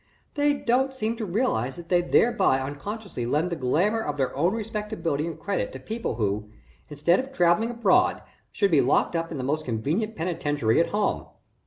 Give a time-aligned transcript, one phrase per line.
[0.33, 4.55] They don't seem to realize that they thereby unconsciously lend the glamour of their own
[4.55, 6.49] respectability and credit to people who,
[6.89, 11.27] instead of travelling abroad, should be locked up in the most convenient penitentiary at home.